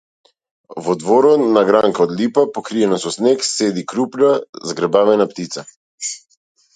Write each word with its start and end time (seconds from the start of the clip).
Во 0.85 0.93
дворот, 1.01 1.41
на 1.57 1.61
гранка 1.67 2.01
од 2.05 2.13
липа, 2.21 2.45
покриена 2.55 2.99
со 3.03 3.11
снег, 3.17 3.45
седи 3.49 3.83
крупна, 3.93 4.31
згрбавена 4.71 5.27
птица. 5.35 5.65